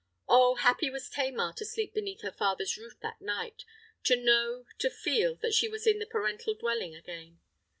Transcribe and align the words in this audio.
Oh! 0.27 0.55
happy 0.55 0.89
was 0.89 1.11
Tamar 1.11 1.53
to 1.57 1.63
sleep 1.63 1.93
beneath 1.93 2.21
her 2.23 2.31
father's 2.31 2.75
roof 2.75 2.99
that 3.01 3.21
night—to 3.21 4.15
know, 4.15 4.65
to 4.79 4.89
feel 4.89 5.35
that 5.35 5.53
she 5.53 5.67
was 5.67 5.85
in 5.85 5.99
the 5.99 6.07
parental 6.07 6.55
dwelling 6.55 6.95
again! 6.95 7.39